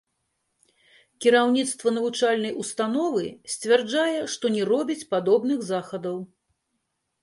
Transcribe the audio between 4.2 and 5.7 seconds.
што не робіць падобных